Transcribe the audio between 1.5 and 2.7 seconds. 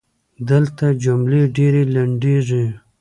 ډېري لنډیږي.